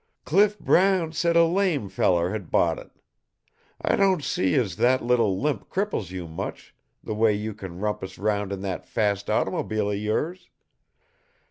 "Cliff 0.25 0.57
Brown 0.57 1.11
said 1.11 1.35
a 1.35 1.45
lame 1.45 1.87
feller 1.87 2.31
had 2.31 2.49
bought 2.49 2.79
it. 2.79 2.89
I 3.79 3.95
don't 3.95 4.23
see 4.23 4.55
as 4.55 4.77
that 4.77 5.03
little 5.03 5.39
limp 5.39 5.69
cripples 5.69 6.09
you 6.09 6.27
much, 6.27 6.73
the 7.03 7.13
way 7.13 7.33
you 7.35 7.53
can 7.53 7.79
rampus 7.79 8.17
'round 8.17 8.51
in 8.51 8.61
that 8.61 8.87
fast 8.87 9.29
automobile 9.29 9.91
of 9.91 9.97
yours! 9.99 10.49